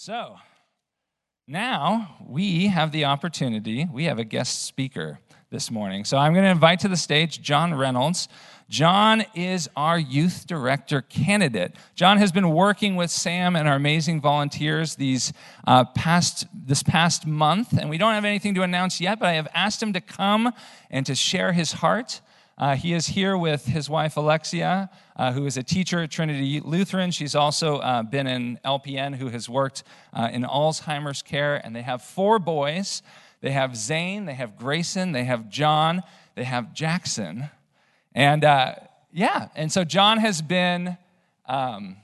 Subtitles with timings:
[0.00, 0.36] So
[1.48, 5.18] now we have the opportunity, we have a guest speaker
[5.50, 6.04] this morning.
[6.04, 8.28] So I'm going to invite to the stage John Reynolds.
[8.68, 11.74] John is our youth director candidate.
[11.96, 15.32] John has been working with Sam and our amazing volunteers these
[15.66, 19.18] uh, past this past month, and we don't have anything to announce yet.
[19.18, 20.52] But I have asked him to come
[20.92, 22.20] and to share his heart
[22.58, 26.60] uh, he is here with his wife Alexia, uh, who is a teacher at Trinity
[26.60, 27.12] Lutheran.
[27.12, 31.82] She's also uh, been in LPN, who has worked uh, in Alzheimer's care, and they
[31.82, 33.02] have four boys.
[33.40, 36.02] They have Zane, they have Grayson, they have John,
[36.34, 37.48] they have Jackson.
[38.12, 38.74] And uh,
[39.12, 40.98] yeah, and so John has been
[41.46, 41.96] um,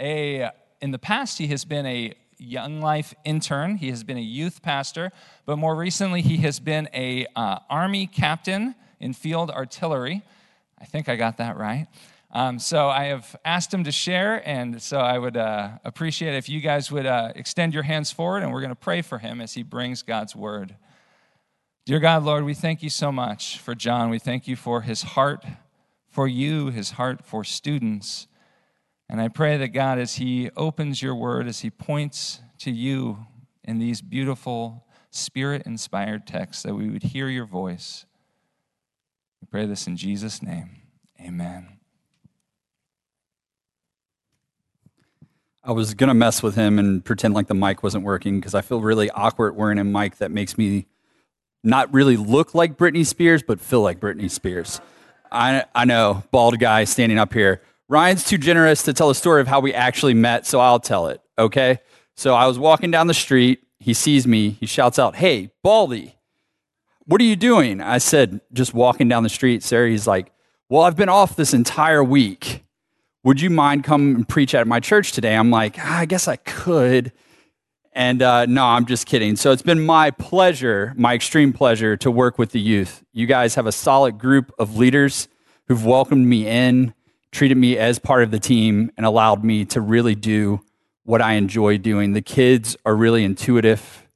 [0.00, 3.76] a, in the past, he has been a Young Life intern.
[3.76, 5.12] He has been a youth pastor,
[5.44, 10.22] but more recently, he has been a uh, Army captain in field artillery.
[10.78, 11.86] I think I got that right.
[12.32, 16.48] Um, so I have asked him to share, and so I would uh, appreciate if
[16.48, 19.40] you guys would uh, extend your hands forward, and we're going to pray for him
[19.40, 20.76] as he brings God's word.
[21.86, 24.10] Dear God, Lord, we thank you so much for John.
[24.10, 25.44] We thank you for his heart
[26.08, 28.26] for you, his heart for students.
[29.08, 33.26] And I pray that God, as he opens your word, as he points to you
[33.64, 38.06] in these beautiful, spirit inspired texts, that we would hear your voice
[39.40, 40.70] we pray this in Jesus' name.
[41.20, 41.80] Amen.
[45.62, 48.54] I was going to mess with him and pretend like the mic wasn't working because
[48.54, 50.86] I feel really awkward wearing a mic that makes me
[51.62, 54.80] not really look like Britney Spears, but feel like Britney Spears.
[55.30, 57.60] I, I know, bald guy standing up here.
[57.88, 61.08] Ryan's too generous to tell a story of how we actually met, so I'll tell
[61.08, 61.80] it, okay?
[62.16, 63.62] So I was walking down the street.
[63.78, 64.50] He sees me.
[64.50, 66.16] He shouts out, Hey, Baldy.
[67.10, 67.80] What are you doing?
[67.80, 69.88] I said, Just walking down the street, sir.
[69.88, 70.30] He's like,
[70.68, 72.64] Well, I've been off this entire week.
[73.24, 75.34] Would you mind come and preach at my church today?
[75.34, 77.10] I'm like, ah, I guess I could.
[77.92, 79.34] And uh, no, I'm just kidding.
[79.34, 83.02] So it's been my pleasure, my extreme pleasure, to work with the youth.
[83.12, 85.26] You guys have a solid group of leaders
[85.66, 86.94] who've welcomed me in,
[87.32, 90.60] treated me as part of the team, and allowed me to really do
[91.02, 92.12] what I enjoy doing.
[92.12, 94.06] The kids are really intuitive.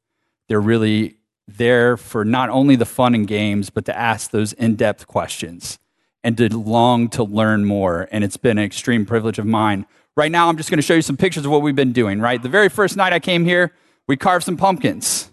[0.49, 4.77] They're really there for not only the fun and games, but to ask those in
[4.77, 5.79] depth questions
[6.23, 8.09] and to long to learn more.
[8.11, 9.87] And it's been an extreme privilege of mine.
[10.17, 12.21] Right now, I'm just going to show you some pictures of what we've been doing,
[12.21, 12.43] right?
[12.43, 13.73] The very first night I came here,
[14.07, 15.31] we carved some pumpkins.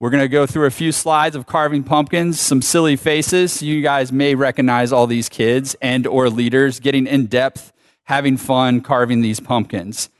[0.00, 3.62] We're going to go through a few slides of carving pumpkins, some silly faces.
[3.62, 7.72] You guys may recognize all these kids and or leaders getting in depth,
[8.04, 10.10] having fun carving these pumpkins.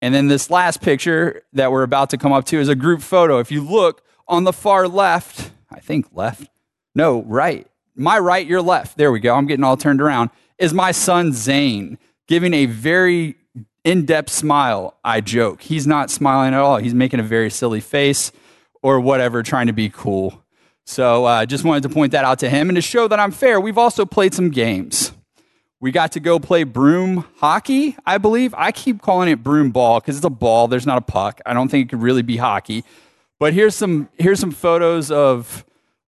[0.00, 3.00] And then this last picture that we're about to come up to is a group
[3.00, 3.38] photo.
[3.38, 6.48] If you look, on the far left, I think left,
[6.94, 10.72] no, right, my right, your left, there we go, I'm getting all turned around, is
[10.72, 13.36] my son Zane giving a very
[13.84, 14.98] in depth smile.
[15.04, 15.62] I joke.
[15.62, 18.32] He's not smiling at all, he's making a very silly face
[18.82, 20.42] or whatever, trying to be cool.
[20.86, 22.68] So I uh, just wanted to point that out to him.
[22.68, 25.12] And to show that I'm fair, we've also played some games.
[25.80, 28.54] We got to go play broom hockey, I believe.
[28.54, 31.40] I keep calling it broom ball because it's a ball, there's not a puck.
[31.46, 32.84] I don't think it could really be hockey.
[33.38, 35.64] But here's some here's some photos of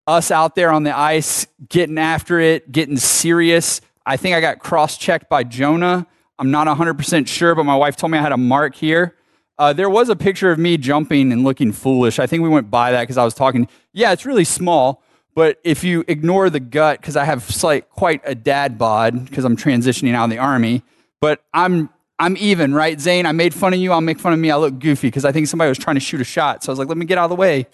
[0.08, 3.82] us out there on the ice getting after it, getting serious.
[4.06, 6.06] I think I got cross-checked by Jonah.
[6.38, 9.16] I'm not 100% sure, but my wife told me I had a mark here.
[9.58, 12.20] Uh, there was a picture of me jumping and looking foolish.
[12.20, 13.68] I think we went by that because I was talking.
[13.94, 15.02] Yeah, it's really small,
[15.34, 19.46] but if you ignore the gut, because I have slight, quite a dad bod because
[19.46, 20.84] I'm transitioning out of the army,
[21.22, 23.00] but I'm I'm even, right?
[23.00, 23.92] Zane, I made fun of you.
[23.92, 24.50] I'll make fun of me.
[24.50, 26.64] I look goofy because I think somebody was trying to shoot a shot.
[26.64, 27.68] So I was like, let me get out of the way.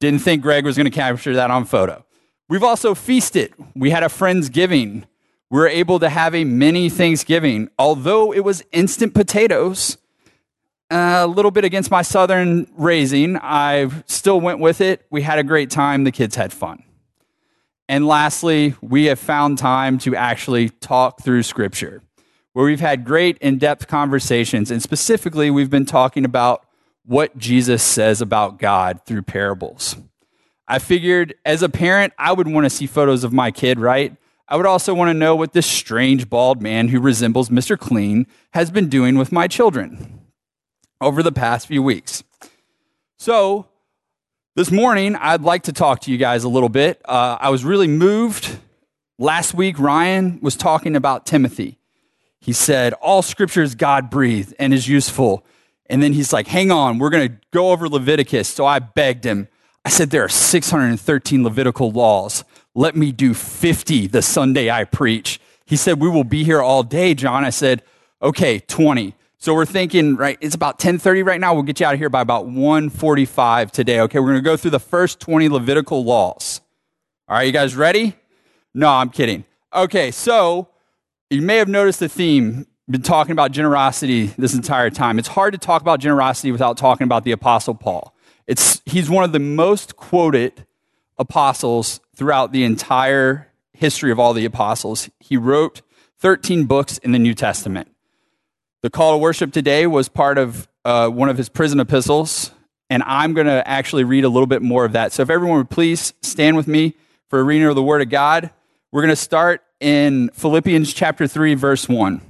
[0.00, 2.04] Didn't think Greg was going to capture that on photo.
[2.48, 3.54] We've also feasted.
[3.74, 5.04] We had a Friendsgiving.
[5.50, 7.70] We were able to have a mini Thanksgiving.
[7.78, 9.96] Although it was instant potatoes,
[10.90, 15.06] uh, a little bit against my southern raising, I still went with it.
[15.10, 16.04] We had a great time.
[16.04, 16.82] The kids had fun.
[17.88, 22.02] And lastly, we have found time to actually talk through scripture
[22.52, 24.70] where we've had great in depth conversations.
[24.70, 26.64] And specifically, we've been talking about
[27.04, 29.96] what Jesus says about God through parables.
[30.68, 34.16] I figured as a parent, I would want to see photos of my kid, right?
[34.48, 37.78] I would also want to know what this strange bald man who resembles Mr.
[37.78, 40.20] Clean has been doing with my children
[41.00, 42.22] over the past few weeks.
[43.18, 43.66] So,
[44.54, 47.00] this morning, I'd like to talk to you guys a little bit.
[47.04, 48.58] Uh, I was really moved.
[49.18, 51.79] Last week, Ryan was talking about Timothy
[52.40, 55.44] he said, All scripture is God breathed and is useful.
[55.86, 58.48] And then he's like, Hang on, we're going to go over Leviticus.
[58.48, 59.48] So I begged him.
[59.84, 62.44] I said, There are 613 Levitical laws.
[62.74, 65.40] Let me do 50 the Sunday I preach.
[65.66, 67.44] He said, We will be here all day, John.
[67.44, 67.82] I said,
[68.22, 69.14] Okay, 20.
[69.42, 71.54] So we're thinking, right, it's about 1030 right now.
[71.54, 74.00] We'll get you out of here by about 145 today.
[74.00, 76.60] Okay, we're going to go through the first 20 Levitical laws.
[77.26, 78.16] All right, you guys ready?
[78.74, 79.44] No, I'm kidding.
[79.74, 80.68] Okay, so
[81.30, 82.66] you may have noticed the theme.
[82.90, 85.20] Been talking about generosity this entire time.
[85.20, 88.16] It's hard to talk about generosity without talking about the Apostle Paul.
[88.48, 90.66] It's, he's one of the most quoted
[91.16, 95.08] apostles throughout the entire history of all the apostles.
[95.20, 95.82] He wrote
[96.18, 97.94] 13 books in the New Testament.
[98.82, 102.50] The call to worship today was part of uh, one of his prison epistles,
[102.88, 105.12] and I'm going to actually read a little bit more of that.
[105.12, 106.96] So if everyone would please stand with me
[107.28, 108.50] for a reading of the Word of God,
[108.90, 112.20] we're going to start in Philippians chapter 3, verse 1.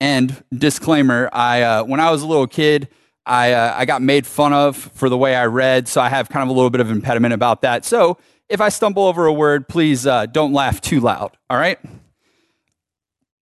[0.00, 2.88] And disclaimer, I, uh, when I was a little kid,
[3.24, 6.28] I, uh, I got made fun of for the way I read, so I have
[6.28, 7.84] kind of a little bit of impediment about that.
[7.84, 8.18] So
[8.48, 11.78] if I stumble over a word, please uh, don't laugh too loud, all right?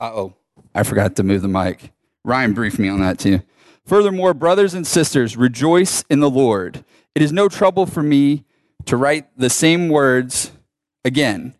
[0.00, 0.34] Uh oh,
[0.74, 1.92] I forgot to move the mic.
[2.24, 3.42] Ryan briefed me on that too.
[3.84, 6.86] Furthermore, brothers and sisters, rejoice in the Lord.
[7.14, 8.46] It is no trouble for me
[8.86, 10.52] to write the same words
[11.04, 11.54] again,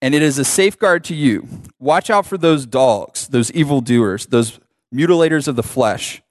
[0.00, 1.46] and it is a safeguard to you.
[1.78, 4.60] Watch out for those dogs, those evildoers, those
[4.94, 6.22] mutilators of the flesh.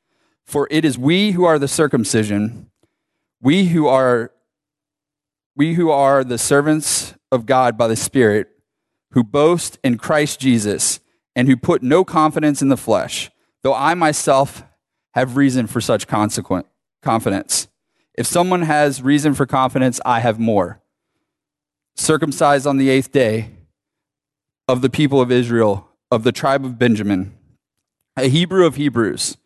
[0.46, 2.70] For it is we who are the circumcision,
[3.42, 4.32] we who are
[5.56, 8.50] we who are the servants of God by the Spirit,
[9.12, 11.00] who boast in Christ Jesus
[11.36, 13.30] and who put no confidence in the flesh,
[13.62, 14.64] though I myself
[15.14, 16.66] have reason for such consequent
[17.02, 17.68] confidence.
[18.16, 20.83] If someone has reason for confidence, I have more.
[22.04, 23.52] Circumcised on the eighth day
[24.68, 27.34] of the people of Israel, of the tribe of Benjamin,
[28.18, 29.38] a Hebrew of Hebrews,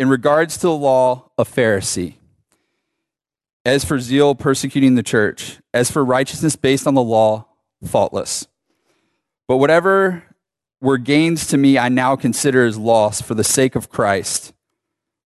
[0.00, 2.14] in regards to the law, a Pharisee.
[3.64, 5.60] As for zeal, persecuting the church.
[5.72, 7.46] As for righteousness based on the law,
[7.84, 8.48] faultless.
[9.46, 10.24] But whatever
[10.80, 14.52] were gains to me, I now consider as loss for the sake of Christ.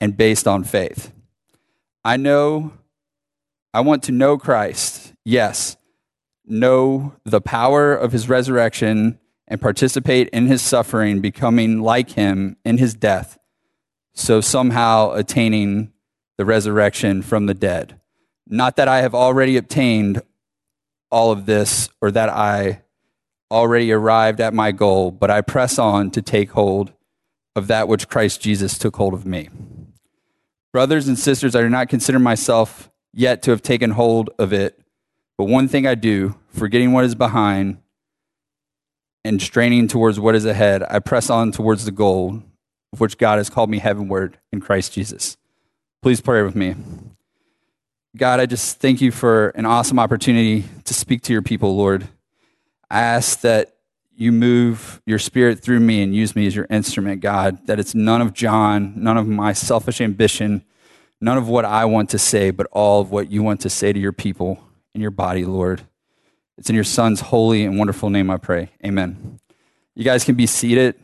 [0.00, 1.12] and based on faith.
[2.04, 2.72] I know,
[3.74, 5.76] I want to know Christ, yes,
[6.46, 12.78] know the power of his resurrection and participate in his suffering, becoming like him in
[12.78, 13.38] his death,
[14.14, 15.92] so somehow attaining
[16.38, 18.00] the resurrection from the dead.
[18.46, 20.22] Not that I have already obtained
[21.10, 22.82] all of this or that I
[23.50, 26.92] already arrived at my goal, but I press on to take hold
[27.56, 29.48] of that which Christ Jesus took hold of me.
[30.72, 34.80] Brothers and sisters, I do not consider myself yet to have taken hold of it,
[35.36, 37.78] but one thing I do, forgetting what is behind
[39.24, 42.42] and straining towards what is ahead, I press on towards the goal
[42.92, 45.36] of which God has called me heavenward in Christ Jesus.
[46.02, 46.76] Please pray with me.
[48.16, 52.08] God, I just thank you for an awesome opportunity to speak to your people, Lord.
[52.90, 53.76] I ask that
[54.20, 57.94] you move your spirit through me and use me as your instrument, God, that it's
[57.94, 60.62] none of John, none of my selfish ambition,
[61.22, 63.94] none of what I want to say, but all of what you want to say
[63.94, 64.62] to your people
[64.94, 65.80] in your body, Lord.
[66.58, 68.68] It's in your son's holy and wonderful name I pray.
[68.84, 69.40] Amen.
[69.94, 70.96] You guys can be seated.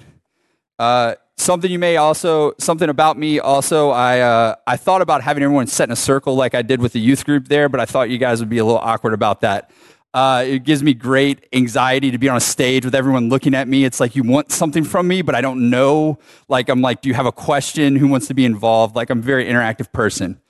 [0.79, 5.43] Uh, something you may also something about me also i uh, i thought about having
[5.43, 7.85] everyone sit in a circle like i did with the youth group there but i
[7.85, 9.71] thought you guys would be a little awkward about that
[10.17, 13.69] uh, it gives me great anxiety to be on a stage with everyone looking at
[13.69, 13.85] me.
[13.85, 16.19] It's like you want something from me, but I don't know.
[16.49, 17.97] Like, I'm like, do you have a question?
[17.97, 18.97] Who wants to be involved?
[18.97, 20.41] Like, I'm a very interactive person.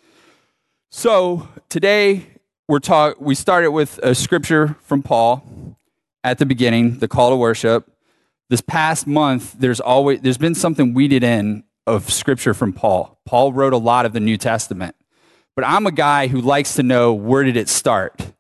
[0.91, 2.29] So today
[2.69, 3.21] we're talk.
[3.21, 5.43] We started with a scripture from Paul
[6.23, 7.91] at the beginning, the call to worship.
[8.49, 13.19] This past month, there's always there's been something weeded in of scripture from Paul.
[13.27, 14.95] Paul wrote a lot of the New Testament,
[15.57, 18.33] but I'm a guy who likes to know where did it start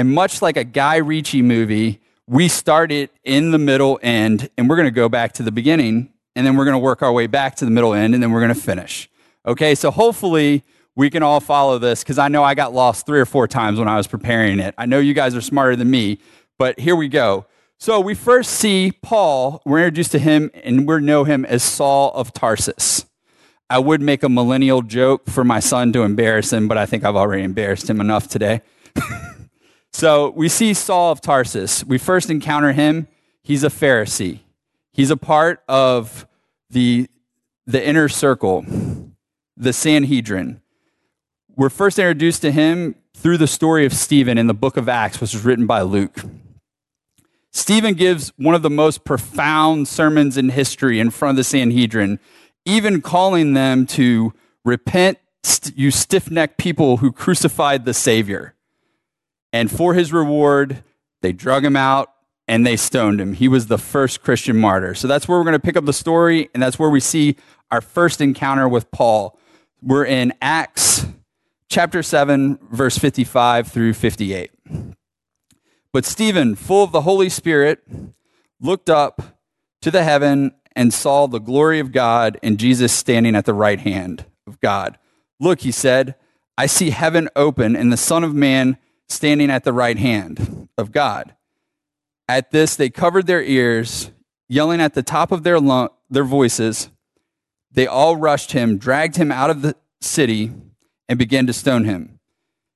[0.00, 4.66] and much like a Guy Ritchie movie, we start it in the middle end, and
[4.66, 7.12] we're going to go back to the beginning, and then we're going to work our
[7.12, 9.10] way back to the middle end, and then we're going to finish.
[9.44, 10.64] Okay, so hopefully
[10.96, 13.78] we can all follow this because I know I got lost three or four times
[13.78, 14.74] when I was preparing it.
[14.78, 16.18] I know you guys are smarter than me,
[16.58, 17.44] but here we go.
[17.76, 22.10] So we first see Paul, we're introduced to him, and we know him as Saul
[22.14, 23.04] of Tarsus.
[23.68, 27.04] I would make a millennial joke for my son to embarrass him, but I think
[27.04, 28.62] I've already embarrassed him enough today.
[29.92, 31.84] So we see Saul of Tarsus.
[31.84, 33.08] We first encounter him.
[33.42, 34.40] He's a Pharisee.
[34.92, 36.26] He's a part of
[36.70, 37.08] the,
[37.66, 38.64] the inner circle,
[39.56, 40.60] the Sanhedrin.
[41.56, 45.20] We're first introduced to him through the story of Stephen in the book of Acts,
[45.20, 46.20] which was written by Luke.
[47.52, 52.20] Stephen gives one of the most profound sermons in history in front of the Sanhedrin,
[52.64, 54.32] even calling them to
[54.64, 55.18] repent,
[55.74, 58.54] you stiff necked people who crucified the Savior.
[59.52, 60.82] And for his reward,
[61.22, 62.12] they drug him out
[62.46, 63.34] and they stoned him.
[63.34, 64.94] He was the first Christian martyr.
[64.94, 67.36] So that's where we're going to pick up the story, and that's where we see
[67.70, 69.38] our first encounter with Paul.
[69.80, 71.06] We're in Acts
[71.68, 74.50] chapter 7, verse 55 through 58.
[75.92, 77.84] But Stephen, full of the Holy Spirit,
[78.60, 79.38] looked up
[79.82, 83.80] to the heaven and saw the glory of God and Jesus standing at the right
[83.80, 84.98] hand of God.
[85.38, 86.16] Look, he said,
[86.58, 88.76] I see heaven open and the Son of Man
[89.10, 91.34] standing at the right hand of God.
[92.28, 94.10] At this, they covered their ears,
[94.48, 95.60] yelling at the top of their,
[96.08, 96.90] their voices.
[97.72, 100.52] They all rushed him, dragged him out of the city,
[101.08, 102.20] and began to stone him.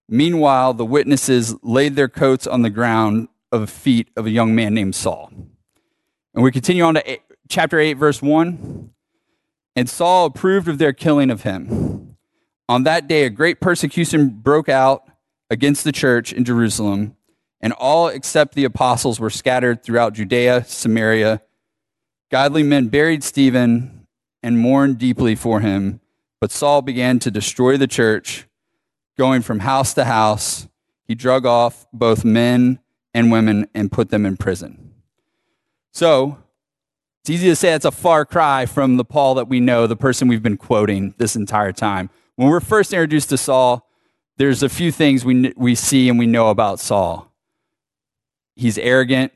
[0.09, 4.55] Meanwhile, the witnesses laid their coats on the ground of the feet of a young
[4.55, 5.31] man named Saul.
[6.35, 8.91] And we continue on to eight, chapter 8, verse 1.
[9.77, 12.17] And Saul approved of their killing of him.
[12.69, 15.05] On that day, a great persecution broke out
[15.51, 17.17] against the church in Jerusalem,
[17.61, 21.43] and all except the apostles were scattered throughout Judea, Samaria.
[22.31, 24.07] Godly men buried Stephen
[24.43, 26.01] and mourned deeply for him,
[26.41, 28.47] but Saul began to destroy the church
[29.17, 30.69] going from house to house.
[31.07, 32.81] He drug off both men
[33.13, 34.93] and women and put them in prison.
[35.93, 36.39] So,
[37.23, 39.97] it's easy to say that's a far cry from the Paul that we know, the
[39.97, 42.11] person we've been quoting this entire time.
[42.37, 43.84] When we're first introduced to Saul,
[44.37, 47.31] there's a few things we, we see and we know about Saul.
[48.57, 49.33] He's arrogant,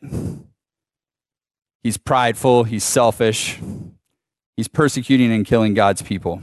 [1.82, 3.58] he's prideful, he's selfish,
[4.56, 6.42] he's persecuting and killing God's people.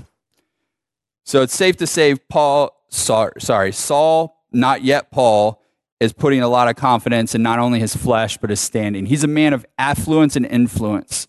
[1.24, 5.62] So it's safe to say Paul sorry, Saul, not yet Paul,
[6.00, 9.06] is putting a lot of confidence in not only his flesh, but his standing.
[9.06, 11.28] He's a man of affluence and influence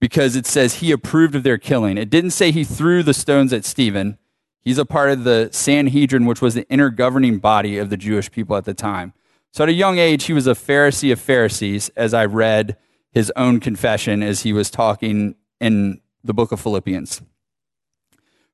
[0.00, 1.96] because it says he approved of their killing.
[1.96, 4.18] It didn't say he threw the stones at Stephen.
[4.66, 8.32] He's a part of the Sanhedrin, which was the inner governing body of the Jewish
[8.32, 9.12] people at the time.
[9.52, 12.76] So at a young age, he was a Pharisee of Pharisees, as I read
[13.12, 17.22] his own confession as he was talking in the book of Philippians.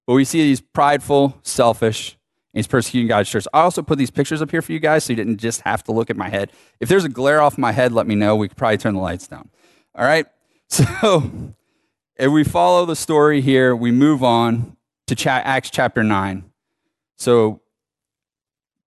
[0.06, 2.18] But we see he's prideful, selfish,
[2.52, 3.46] and he's persecuting God's church.
[3.54, 5.82] I also put these pictures up here for you guys so you didn't just have
[5.84, 6.52] to look at my head.
[6.78, 8.36] If there's a glare off my head, let me know.
[8.36, 9.48] We could probably turn the lights down.
[9.94, 10.26] All right?
[10.68, 11.54] So,
[12.16, 14.76] if we follow the story here, we move on
[15.06, 16.44] to cha- Acts chapter 9.
[17.16, 17.60] So,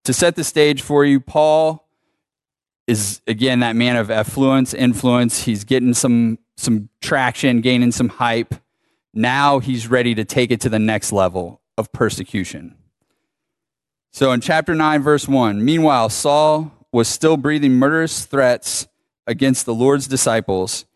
[0.04, 1.86] to set the stage for you, Paul
[2.86, 5.44] is again that man of affluence, influence.
[5.44, 8.54] He's getting some some traction, gaining some hype.
[9.12, 12.76] Now he's ready to take it to the next level of persecution.
[14.12, 18.86] So in chapter 9, verse 1, meanwhile, Saul was still breathing murderous threats
[19.26, 20.86] against the Lord's disciples.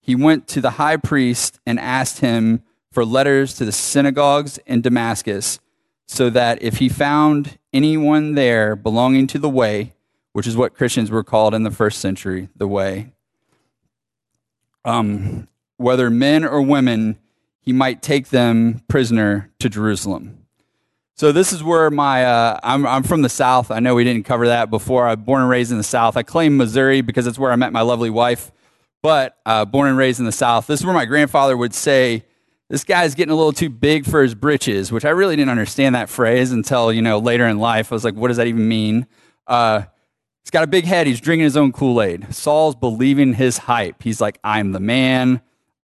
[0.00, 4.80] He went to the high priest and asked him for letters to the synagogues in
[4.80, 5.60] Damascus,
[6.06, 9.94] so that if he found anyone there belonging to the way,
[10.32, 13.12] which is what Christians were called in the first century, the way,
[14.84, 17.18] um, whether men or women,
[17.60, 20.46] he might take them prisoner to Jerusalem.
[21.14, 23.72] So this is where my uh, I'm I'm from the South.
[23.72, 25.08] I know we didn't cover that before.
[25.08, 26.16] I'm born and raised in the South.
[26.16, 28.52] I claim Missouri because it's where I met my lovely wife,
[29.02, 30.68] but uh, born and raised in the South.
[30.68, 32.24] This is where my grandfather would say,
[32.68, 35.94] "This guy's getting a little too big for his britches," which I really didn't understand
[35.94, 37.92] that phrase until you know later in life.
[37.92, 39.06] I was like, "What does that even mean?"
[39.46, 39.82] Uh,
[40.44, 41.06] he's got a big head.
[41.06, 42.34] He's drinking his own Kool Aid.
[42.34, 44.02] Saul's believing his hype.
[44.02, 45.40] He's like, "I'm the man.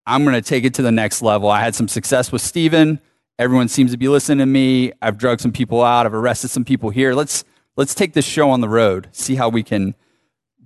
[0.06, 3.00] I'm going to take it to the next level." I had some success with Stephen.
[3.38, 4.92] Everyone seems to be listening to me.
[5.02, 6.06] I've drugged some people out.
[6.06, 7.14] I've arrested some people here.
[7.14, 7.44] Let's
[7.76, 9.08] let's take this show on the road.
[9.12, 9.94] See how we can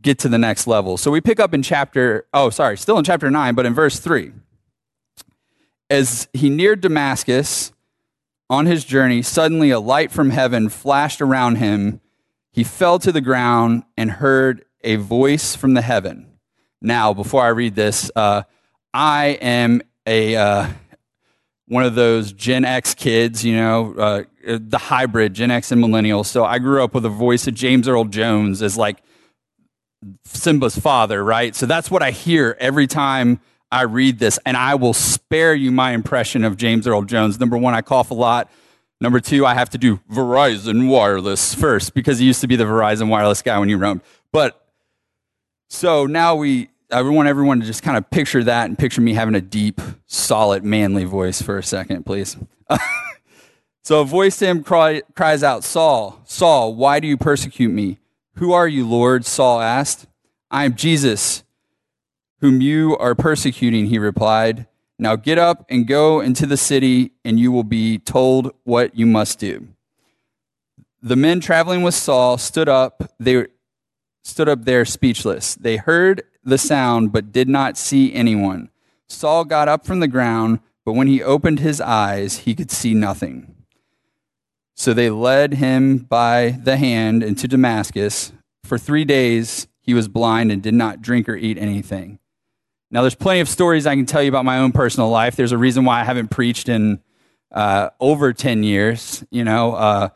[0.02, 0.96] get to the next level.
[0.96, 3.98] So we pick up in chapter oh sorry, still in chapter 9, but in verse
[4.00, 4.32] 3.
[5.90, 7.72] As he neared Damascus
[8.50, 12.00] on his journey, suddenly a light from heaven flashed around him.
[12.52, 16.26] He fell to the ground and heard a voice from the heaven.
[16.80, 18.42] Now, before I read this, uh,
[18.92, 20.68] I am a uh,
[21.66, 26.26] one of those Gen X kids, you know, uh, the hybrid Gen X and millennials.
[26.26, 29.02] So I grew up with the voice of James Earl Jones as like
[30.24, 31.54] Simba's father, right?
[31.54, 33.40] So that's what I hear every time
[33.70, 37.38] I read this, and I will spare you my impression of James Earl Jones.
[37.38, 38.50] Number one, I cough a lot.
[39.00, 42.64] Number two, I have to do Verizon Wireless first because he used to be the
[42.64, 44.00] Verizon Wireless guy when you roamed.
[44.32, 44.60] But
[45.68, 49.12] so now we I want everyone to just kind of picture that and picture me
[49.12, 52.38] having a deep, solid, manly voice for a second, please.
[53.82, 57.98] so a voice to him cry, cries out, Saul, Saul, why do you persecute me?
[58.36, 59.26] Who are you, Lord?
[59.26, 60.06] Saul asked.
[60.50, 61.44] I am Jesus,
[62.40, 64.66] whom you are persecuting, he replied.
[64.98, 69.06] Now get up and go into the city, and you will be told what you
[69.06, 69.68] must do.
[71.00, 73.12] The men traveling with Saul stood up.
[73.20, 73.46] They
[74.24, 75.54] stood up there speechless.
[75.54, 78.70] They heard the sound, but did not see anyone.
[79.08, 82.94] Saul got up from the ground, but when he opened his eyes, he could see
[82.94, 83.54] nothing.
[84.74, 88.32] So they led him by the hand into Damascus.
[88.64, 92.18] For three days he was blind and did not drink or eat anything.
[92.90, 95.36] Now, there's plenty of stories I can tell you about my own personal life.
[95.36, 97.00] There's a reason why I haven't preached in
[97.52, 99.74] uh, over 10 years, you know.
[99.74, 100.08] Uh,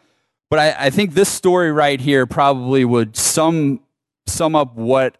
[0.48, 3.80] but I, I, think this story right here probably would sum,
[4.26, 5.16] sum up what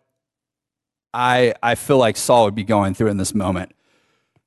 [1.15, 3.73] I, I feel like Saul would be going through in this moment.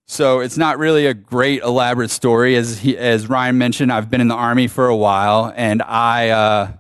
[0.07, 2.55] So it's not really a great elaborate story.
[2.55, 6.29] As, he, as Ryan mentioned, I've been in the Army for a while, and I,
[6.29, 6.71] uh,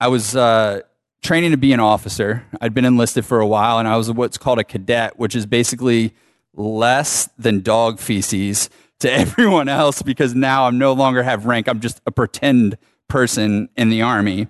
[0.00, 0.82] I was uh,
[1.22, 2.44] training to be an officer.
[2.60, 5.46] I'd been enlisted for a while, and I was what's called a cadet, which is
[5.46, 6.14] basically
[6.54, 11.68] less than dog feces to everyone else because now I'm no longer have rank.
[11.68, 14.46] I'm just a pretend person in the army.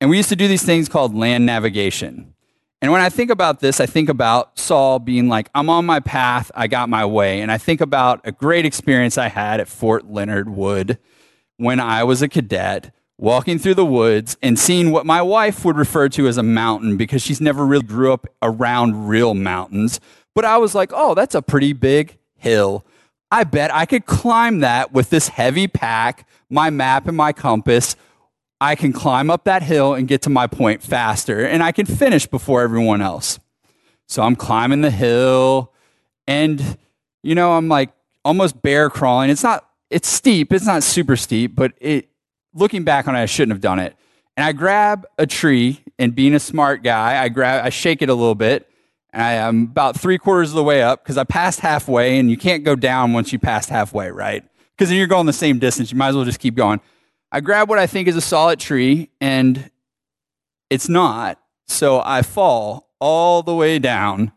[0.00, 2.34] And we used to do these things called land navigation.
[2.80, 6.00] And when I think about this, I think about Saul being like, I'm on my
[6.00, 7.40] path, I got my way.
[7.40, 10.98] And I think about a great experience I had at Fort Leonard Wood
[11.58, 12.92] when I was a cadet
[13.22, 16.96] walking through the woods and seeing what my wife would refer to as a mountain
[16.96, 20.00] because she's never really grew up around real mountains.
[20.34, 22.84] But I was like, oh, that's a pretty big hill.
[23.30, 27.94] I bet I could climb that with this heavy pack, my map and my compass.
[28.60, 31.86] I can climb up that hill and get to my point faster and I can
[31.86, 33.38] finish before everyone else.
[34.08, 35.72] So I'm climbing the hill
[36.26, 36.76] and,
[37.22, 37.92] you know, I'm like
[38.24, 39.30] almost bear crawling.
[39.30, 40.52] It's not, it's steep.
[40.52, 42.08] It's not super steep, but it,
[42.54, 43.96] looking back on it, I shouldn't have done it.
[44.36, 48.08] And I grab a tree, and being a smart guy, I grab, I shake it
[48.08, 48.68] a little bit,
[49.12, 52.30] and I am about three quarters of the way up because I passed halfway, and
[52.30, 54.42] you can't go down once you passed halfway, right?
[54.74, 55.92] Because then you're going the same distance.
[55.92, 56.80] You might as well just keep going.
[57.30, 59.70] I grab what I think is a solid tree, and
[60.70, 61.38] it's not.
[61.66, 64.32] So I fall all the way down.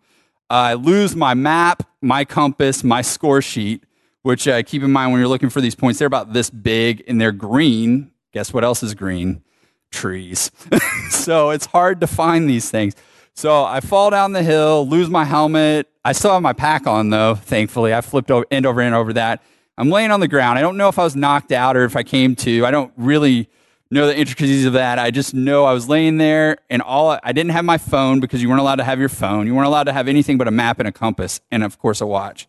[0.49, 3.84] I lose my map, my compass, my score sheet,
[4.25, 7.03] which uh, keep in mind when you're looking for these points, they're about this big
[7.07, 8.09] and they're green.
[8.33, 9.43] Guess what else is green?
[9.91, 10.49] Trees.
[11.11, 12.95] so it's hard to find these things.
[13.35, 15.91] So I fall down the hill, lose my helmet.
[16.03, 17.93] I still have my pack on though, thankfully.
[17.93, 19.43] I flipped over, end over end over that.
[19.77, 20.57] I'm laying on the ground.
[20.57, 22.65] I don't know if I was knocked out or if I came to.
[22.65, 23.47] I don't really
[23.91, 24.97] know the intricacies of that.
[24.97, 28.41] I just know I was laying there and all I didn't have my phone because
[28.41, 29.45] you weren't allowed to have your phone.
[29.45, 32.01] You weren't allowed to have anything but a map and a compass and of course
[32.01, 32.47] a watch.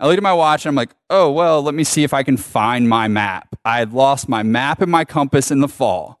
[0.00, 2.22] I look at my watch and I'm like, oh, well, let me see if I
[2.22, 3.54] can find my map.
[3.66, 6.18] I had lost my map and my compass in the fall.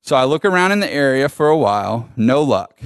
[0.00, 2.80] So I look around in the area for a while, no luck.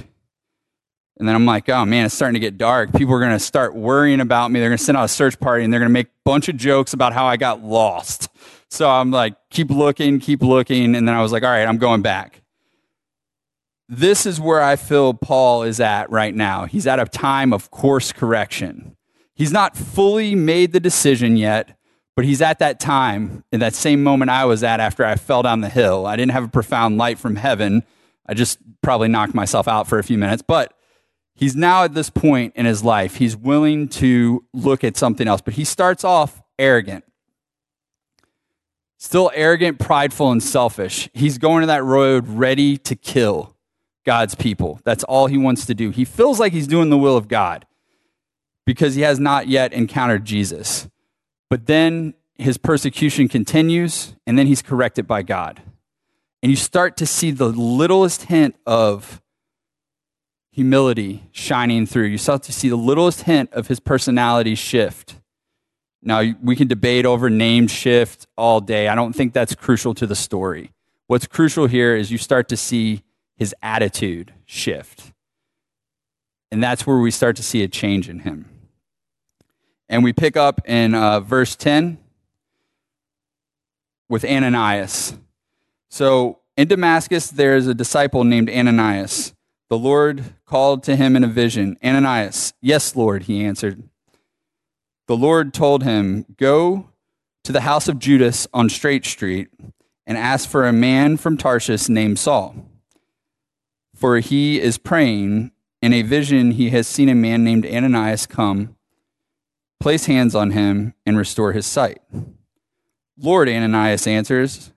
[1.19, 2.91] And then I'm like, oh man, it's starting to get dark.
[2.93, 4.59] People are going to start worrying about me.
[4.59, 6.49] They're going to send out a search party and they're going to make a bunch
[6.49, 8.27] of jokes about how I got lost.
[8.71, 10.95] So I'm like, keep looking, keep looking.
[10.95, 12.41] And then I was like, all right, I'm going back.
[13.87, 16.65] This is where I feel Paul is at right now.
[16.65, 18.95] He's at a time of course correction.
[19.41, 21.75] He's not fully made the decision yet,
[22.15, 25.41] but he's at that time, in that same moment I was at after I fell
[25.41, 26.05] down the hill.
[26.05, 27.81] I didn't have a profound light from heaven.
[28.27, 30.75] I just probably knocked myself out for a few minutes, but
[31.33, 33.15] he's now at this point in his life.
[33.15, 37.03] He's willing to look at something else, but he starts off arrogant.
[38.99, 41.09] Still arrogant, prideful, and selfish.
[41.15, 43.57] He's going to that road ready to kill
[44.05, 44.79] God's people.
[44.83, 45.89] That's all he wants to do.
[45.89, 47.65] He feels like he's doing the will of God
[48.65, 50.87] because he has not yet encountered Jesus.
[51.49, 55.61] But then his persecution continues, and then he's corrected by God.
[56.41, 59.21] And you start to see the littlest hint of
[60.51, 62.05] humility shining through.
[62.05, 65.15] You start to see the littlest hint of his personality shift.
[66.01, 68.87] Now, we can debate over name shift all day.
[68.87, 70.71] I don't think that's crucial to the story.
[71.07, 73.03] What's crucial here is you start to see
[73.35, 75.13] his attitude shift.
[76.51, 78.50] And that's where we start to see a change in him.
[79.91, 81.97] And we pick up in uh, verse 10
[84.07, 85.15] with Ananias.
[85.89, 89.33] So in Damascus, there is a disciple named Ananias.
[89.69, 93.83] The Lord called to him in a vision Ananias, yes, Lord, he answered.
[95.07, 96.89] The Lord told him, Go
[97.43, 99.49] to the house of Judas on Straight Street
[100.07, 102.55] and ask for a man from Tarshish named Saul.
[103.93, 105.51] For he is praying
[105.81, 108.77] In a vision, he has seen a man named Ananias come,
[109.81, 112.01] place hands on him, and restore his sight.
[113.17, 114.71] Lord, Ananias answers,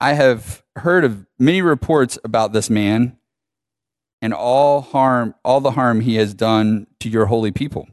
[0.00, 3.16] I have heard of many reports about this man
[4.20, 7.88] and all harm all the harm he has done to your holy people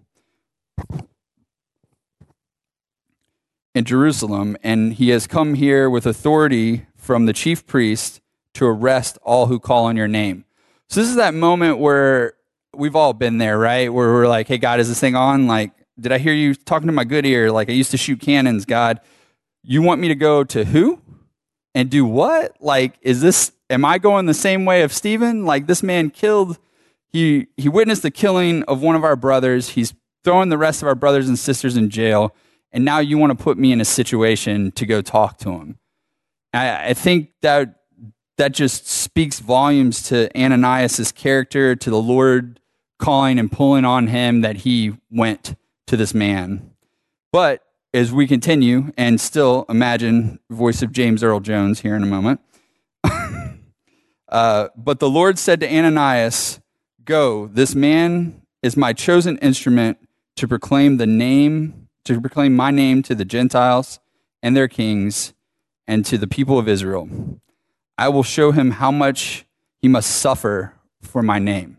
[3.75, 8.21] in Jerusalem and he has come here with authority from the chief priest
[8.53, 10.45] to arrest all who call on your name.
[10.89, 12.33] So this is that moment where
[12.75, 13.91] we've all been there, right?
[13.91, 15.47] Where we're like, "Hey God, is this thing on?
[15.47, 17.51] Like, did I hear you talking to my good ear?
[17.51, 18.99] Like I used to shoot cannons, God.
[19.63, 21.01] You want me to go to who?
[21.75, 22.55] And do what?
[22.59, 25.45] Like is this am I going the same way of Stephen?
[25.45, 26.57] Like this man killed
[27.13, 29.69] he he witnessed the killing of one of our brothers.
[29.69, 32.35] He's throwing the rest of our brothers and sisters in jail,
[32.71, 35.77] and now you want to put me in a situation to go talk to him.
[36.53, 37.75] I, I think that
[38.37, 42.59] that just speaks volumes to Ananias's character, to the Lord
[42.97, 45.55] calling and pulling on him that he went
[45.87, 46.71] to this man.
[47.31, 52.07] But as we continue and still imagine voice of James Earl Jones here in a
[52.07, 52.41] moment.
[54.29, 56.59] uh, but the Lord said to Ananias,
[57.05, 59.97] Go, this man is my chosen instrument
[60.37, 63.99] to proclaim the name, to proclaim my name to the Gentiles
[64.41, 65.33] and their kings
[65.85, 67.09] and to the people of Israel.
[67.97, 69.45] I will show him how much
[69.81, 71.77] he must suffer for my name.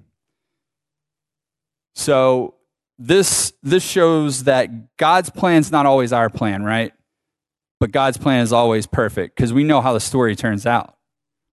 [1.95, 2.54] So
[2.99, 6.93] this this shows that God's plan is not always our plan, right?
[7.81, 10.97] But God's plan is always perfect because we know how the story turns out.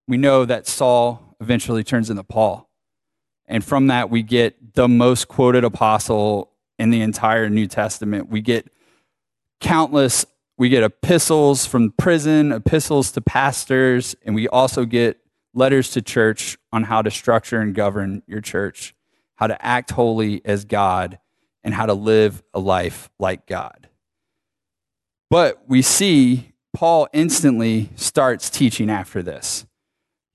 [0.08, 2.70] We know that Saul eventually turns into Paul.
[3.48, 8.30] And from that we get the most quoted apostle in the entire New Testament.
[8.30, 8.72] We get
[9.60, 10.26] countless
[10.62, 15.18] we get epistles from prison, epistles to pastors, and we also get
[15.56, 18.94] letters to church on how to structure and govern your church,
[19.38, 21.18] how to act holy as God,
[21.64, 23.90] and how to live a life like God.
[25.30, 29.66] But we see Paul instantly starts teaching after this.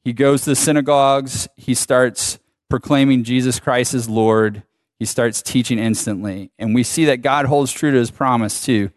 [0.04, 2.38] He goes to the synagogues, he starts
[2.70, 4.62] proclaiming Jesus Christ as Lord,
[4.98, 6.50] he starts teaching instantly.
[6.58, 8.90] And we see that God holds true to his promise too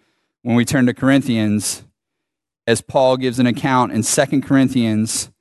[0.44, 1.84] when we turn to Corinthians,
[2.66, 5.32] as Paul gives an account in 2 Corinthians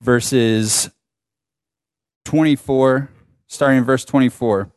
[0.00, 0.90] verses
[2.24, 3.10] 24,
[3.46, 4.70] starting in verse 24,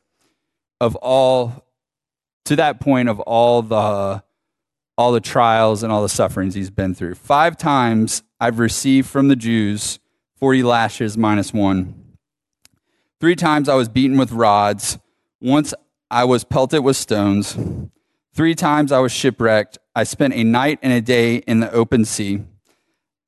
[0.81, 1.63] of all,
[2.45, 4.23] to that point of all the
[4.97, 7.15] all the trials and all the sufferings he's been through.
[7.15, 9.99] Five times I've received from the Jews
[10.37, 12.17] 40 lashes minus one.
[13.19, 14.97] Three times I was beaten with rods.
[15.39, 15.73] Once
[16.09, 17.57] I was pelted with stones.
[18.33, 19.77] Three times I was shipwrecked.
[19.95, 22.43] I spent a night and a day in the open sea.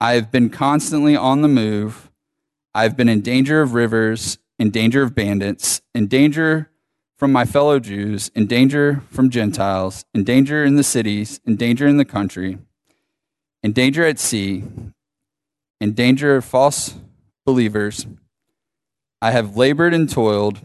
[0.02, 2.12] I have been constantly on the move.
[2.74, 6.72] I have been in danger of rivers, in danger of bandits, in danger
[7.24, 11.88] from my fellow Jews, in danger from Gentiles, in danger in the cities, in danger
[11.88, 12.58] in the country,
[13.64, 14.66] in danger at sea,
[15.80, 16.96] in danger of false
[17.46, 18.06] believers.
[19.22, 20.60] I have labored and toiled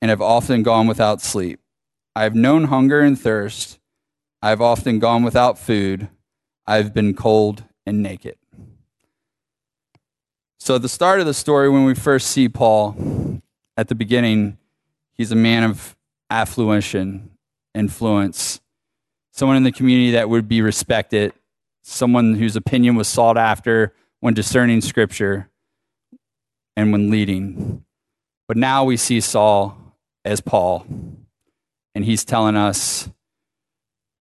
[0.00, 1.60] and have often gone without sleep.
[2.14, 3.78] I have known hunger and thirst.
[4.40, 6.08] I have often gone without food.
[6.66, 8.38] I have been cold and naked.
[10.58, 13.42] So, at the start of the story, when we first see Paul,
[13.76, 14.56] at the beginning,
[15.18, 15.96] he's a man of
[16.30, 16.94] affluence
[17.74, 18.60] influence,
[19.32, 21.32] someone in the community that would be respected,
[21.82, 25.50] someone whose opinion was sought after when discerning scripture
[26.76, 27.84] and when leading.
[28.48, 29.76] But now we see Saul
[30.24, 30.86] as Paul.
[31.94, 33.08] And he's telling us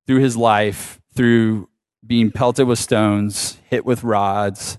[0.06, 1.68] through his life, through
[2.06, 4.78] being pelted with stones, hit with rods,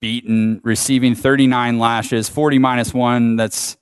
[0.00, 3.76] beaten, receiving 39 lashes, 40 minus one, that's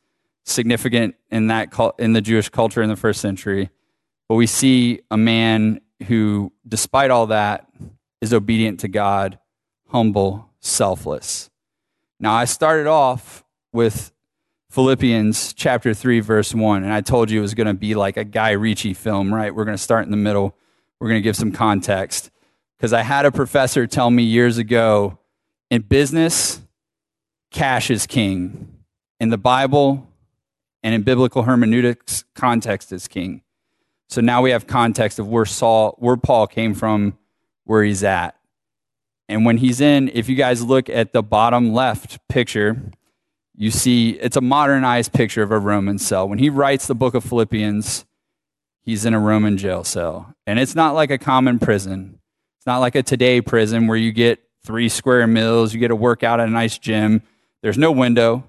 [0.49, 3.71] significant in that in the Jewish culture in the first century.
[4.29, 7.67] But we see a man who, despite all that,
[8.21, 9.39] is obedient to God,
[9.89, 11.51] humble, selfless.
[12.21, 14.13] Now, I started off with
[14.71, 16.83] Philippians chapter 3, verse 1.
[16.83, 19.55] And I told you it was going to be like a Guy Ritchie film, right?
[19.55, 20.57] We're going to start in the middle.
[21.01, 22.31] We're going to give some context.
[22.77, 25.19] Because I had a professor tell me years ago
[25.71, 26.61] in business,
[27.51, 28.75] cash is king.
[29.21, 30.08] In the Bible
[30.83, 33.43] and in biblical hermeneutics, context is king.
[34.09, 37.19] So now we have context of where Saul, where Paul came from,
[37.65, 38.35] where he's at.
[39.29, 42.91] And when he's in, if you guys look at the bottom left picture,
[43.55, 46.29] you see it's a modernized picture of a Roman cell.
[46.29, 48.07] When he writes the book of Philippians,
[48.83, 50.35] he's in a Roman jail cell.
[50.47, 52.21] And it's not like a common prison.
[52.59, 55.97] It's not like a today prison where you get three square meals, you get to
[55.97, 57.23] work out at a nice gym.
[57.63, 58.45] There's no window.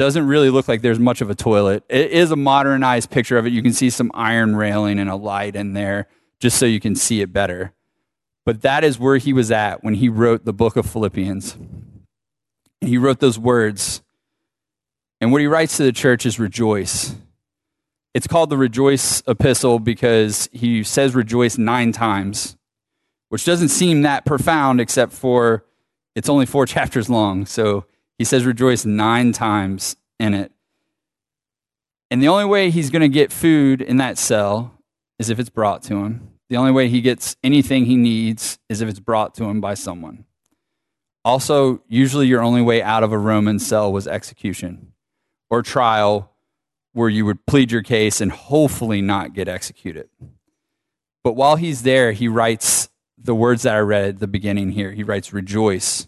[0.00, 1.84] Doesn't really look like there's much of a toilet.
[1.90, 3.52] It is a modernized picture of it.
[3.52, 6.08] You can see some iron railing and a light in there
[6.40, 7.74] just so you can see it better.
[8.46, 11.54] But that is where he was at when he wrote the book of Philippians.
[12.80, 14.02] He wrote those words.
[15.20, 17.14] And what he writes to the church is rejoice.
[18.14, 22.56] It's called the Rejoice Epistle because he says rejoice nine times,
[23.28, 25.66] which doesn't seem that profound except for
[26.14, 27.44] it's only four chapters long.
[27.44, 27.84] So
[28.20, 30.52] he says rejoice nine times in it.
[32.10, 34.74] And the only way he's going to get food in that cell
[35.18, 36.28] is if it's brought to him.
[36.50, 39.72] The only way he gets anything he needs is if it's brought to him by
[39.72, 40.26] someone.
[41.24, 44.92] Also, usually your only way out of a Roman cell was execution
[45.48, 46.30] or trial
[46.92, 50.10] where you would plead your case and hopefully not get executed.
[51.24, 54.92] But while he's there, he writes the words that I read at the beginning here.
[54.92, 56.06] He writes, Rejoice.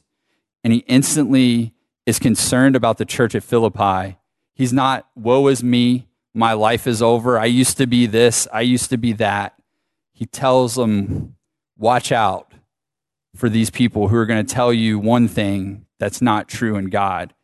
[0.63, 1.73] And he instantly
[2.07, 4.17] is concerned about the church at Philippi.
[4.55, 6.09] He's not, Woe is me.
[6.35, 7.39] My life is over.
[7.39, 8.49] I used to be this.
[8.53, 9.55] I used to be that.
[10.13, 11.37] He tells them,
[11.77, 12.53] Watch out
[13.35, 16.91] for these people who are going to tell you one thing that's not true in
[16.91, 17.35] God.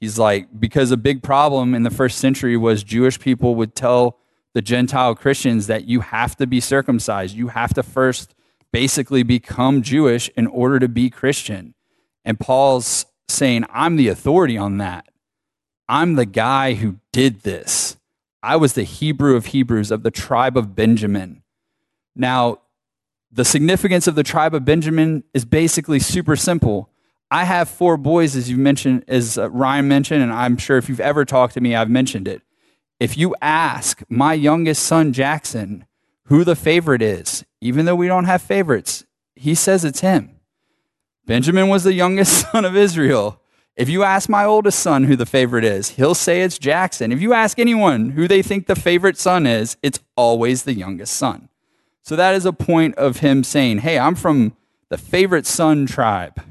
[0.00, 4.18] He's like, because a big problem in the first century was Jewish people would tell
[4.54, 7.36] the Gentile Christians that you have to be circumcised.
[7.36, 8.34] You have to first
[8.72, 11.74] basically become Jewish in order to be Christian.
[12.24, 15.06] And Paul's saying, I'm the authority on that.
[15.88, 17.96] I'm the guy who did this.
[18.42, 21.42] I was the Hebrew of Hebrews of the tribe of Benjamin.
[22.14, 22.60] Now,
[23.30, 26.88] the significance of the tribe of Benjamin is basically super simple.
[27.30, 30.88] I have four boys, as you mentioned, as uh, Ryan mentioned, and I'm sure if
[30.88, 32.42] you've ever talked to me, I've mentioned it.
[32.98, 35.86] If you ask my youngest son, Jackson,
[36.24, 39.04] who the favorite is, even though we don't have favorites,
[39.36, 40.39] he says it's him.
[41.30, 43.40] Benjamin was the youngest son of Israel.
[43.76, 47.12] If you ask my oldest son who the favorite is, he'll say it's Jackson.
[47.12, 51.14] If you ask anyone who they think the favorite son is, it's always the youngest
[51.14, 51.48] son.
[52.02, 54.56] So that is a point of him saying, Hey, I'm from
[54.88, 56.42] the favorite son tribe.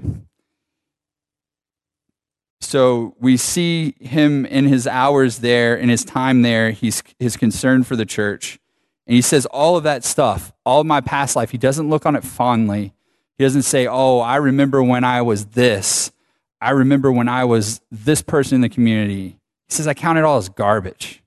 [2.62, 7.84] So we see him in his hours there, in his time there, he's his concern
[7.84, 8.60] for the church.
[9.06, 12.06] And he says all of that stuff, all of my past life, he doesn't look
[12.06, 12.94] on it fondly.
[13.40, 16.12] He doesn't say, Oh, I remember when I was this.
[16.60, 19.40] I remember when I was this person in the community.
[19.70, 21.24] He says, I count it all as garbage.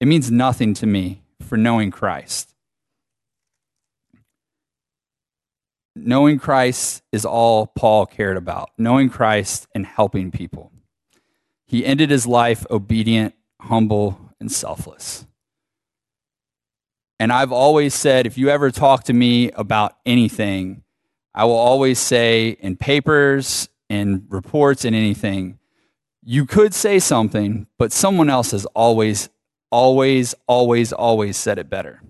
[0.00, 2.54] It means nothing to me for knowing Christ.
[5.96, 10.70] Knowing Christ is all Paul cared about, knowing Christ and helping people.
[11.66, 15.26] He ended his life obedient, humble, and selfless.
[17.18, 20.84] And I've always said if you ever talk to me about anything,
[21.34, 25.58] I will always say in papers, in reports, in anything,
[26.22, 29.28] you could say something, but someone else has always,
[29.70, 32.00] always, always, always said it better.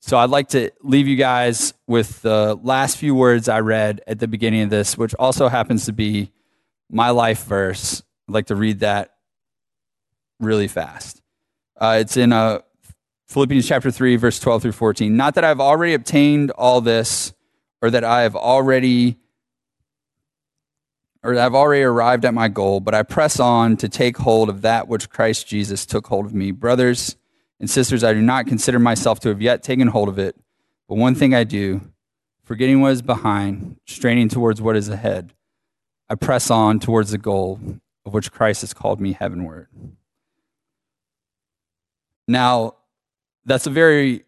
[0.00, 4.18] So I'd like to leave you guys with the last few words I read at
[4.18, 6.30] the beginning of this, which also happens to be
[6.90, 8.02] my life verse.
[8.28, 9.14] I'd like to read that
[10.40, 11.22] really fast.
[11.80, 12.58] Uh, it's in uh,
[13.28, 15.16] Philippians chapter 3, verse 12 through 14.
[15.16, 17.32] Not that I've already obtained all this,
[17.84, 19.18] or that I have already
[21.22, 24.62] or I've already arrived at my goal, but I press on to take hold of
[24.62, 26.50] that which Christ Jesus took hold of me.
[26.50, 27.16] Brothers,
[27.60, 30.34] and sisters, I do not consider myself to have yet taken hold of it,
[30.88, 31.82] but one thing I do,
[32.42, 35.34] forgetting what is behind, straining towards what is ahead,
[36.08, 37.60] I press on towards the goal
[38.06, 39.68] of which Christ has called me heavenward.
[42.26, 42.76] Now,
[43.44, 44.24] that's a very,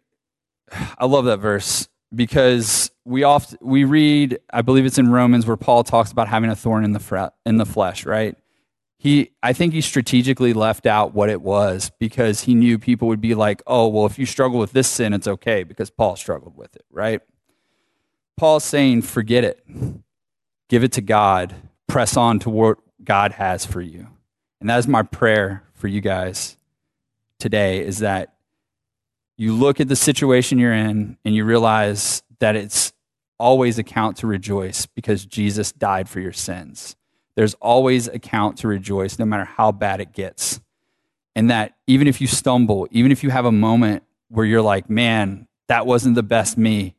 [0.99, 5.57] I love that verse because we oft we read, I believe it's in Romans where
[5.57, 8.37] Paul talks about having a thorn in the in the flesh, right?
[8.99, 13.21] he i think he strategically left out what it was because he knew people would
[13.21, 16.57] be like oh well if you struggle with this sin it's okay because paul struggled
[16.57, 17.21] with it right?
[18.37, 19.65] Paul's saying forget it.
[20.69, 21.55] Give it to god.
[21.87, 24.09] Press on to what god has for you.
[24.61, 26.57] And that is my prayer for you guys
[27.39, 28.35] today is that
[29.37, 32.93] you look at the situation you're in and you realize that it's
[33.39, 36.97] always a count to rejoice because jesus died for your sins
[37.37, 40.61] there's always a count to rejoice, no matter how bad it gets.
[41.37, 44.89] And that even if you stumble, even if you have a moment where you're like,
[44.89, 46.97] man, that wasn't the best me,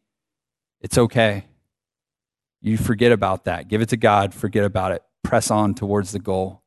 [0.80, 1.46] it's okay.
[2.62, 3.68] You forget about that.
[3.68, 5.04] Give it to God, forget about it.
[5.24, 6.62] Press on towards the goal.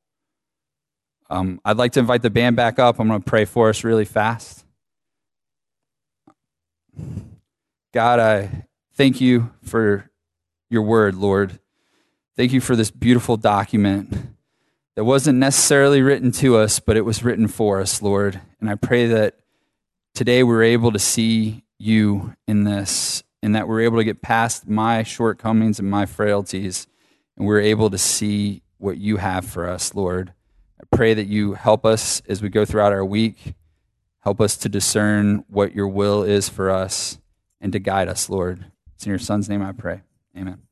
[1.30, 2.98] Um, I'd like to invite the band back up.
[2.98, 4.64] I'm going to pray for us really fast.
[7.92, 10.10] God, I thank you for
[10.68, 11.58] your word, Lord.
[12.36, 14.14] Thank you for this beautiful document
[14.96, 18.40] that wasn't necessarily written to us, but it was written for us, Lord.
[18.60, 19.36] And I pray that
[20.14, 24.68] today we're able to see you in this and that we're able to get past
[24.68, 26.86] my shortcomings and my frailties
[27.36, 30.32] and we're able to see what you have for us, Lord.
[30.78, 33.54] I pray that you help us as we go throughout our week.
[34.20, 37.18] Help us to discern what your will is for us
[37.61, 38.66] and to guide us, Lord.
[38.94, 40.02] It's in your son's name I pray.
[40.37, 40.62] Amen.